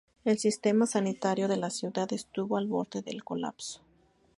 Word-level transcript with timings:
El 0.25 0.39
sistema 0.39 0.87
sanitario 0.87 1.47
de 1.47 1.57
la 1.57 1.69
ciudad 1.69 2.11
estuvo 2.11 2.57
al 2.57 2.65
borde 2.65 3.03
del 3.03 3.23
colapso.. 3.23 3.81